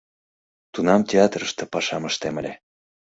[0.73, 2.53] Тунам театрыште пашам ыштем ыле.